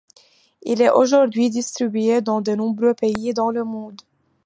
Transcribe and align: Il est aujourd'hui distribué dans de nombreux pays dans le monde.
Il 0.63 0.81
est 0.81 0.89
aujourd'hui 0.89 1.51
distribué 1.51 2.21
dans 2.21 2.41
de 2.41 2.55
nombreux 2.55 2.95
pays 2.95 3.35
dans 3.35 3.51
le 3.51 3.63
monde. 3.63 4.01